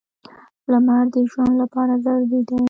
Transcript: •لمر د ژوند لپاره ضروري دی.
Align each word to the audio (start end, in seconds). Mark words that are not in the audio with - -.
•لمر 0.71 1.03
د 1.13 1.15
ژوند 1.31 1.53
لپاره 1.61 1.93
ضروري 2.05 2.41
دی. 2.47 2.57